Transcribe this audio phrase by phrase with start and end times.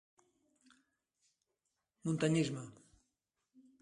[2.03, 2.63] Muntanyisme.